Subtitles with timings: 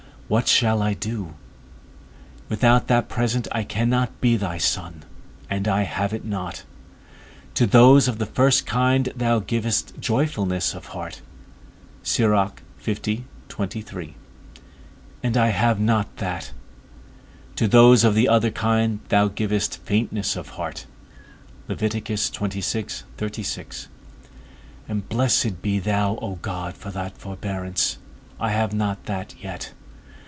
[0.35, 1.33] What shall I do?
[2.47, 5.03] Without that present I cannot be thy son,
[5.49, 6.63] and I have it not.
[7.55, 11.21] To those of the first kind thou givest joyfulness of heart,
[12.17, 12.47] and
[15.37, 16.51] I have not that;
[17.57, 20.85] to those of the other kind thou givest faintness of heart;
[21.67, 21.99] and
[25.09, 27.97] blessed be thou, O God, for that forbearance,
[28.39, 29.73] I have not that yet.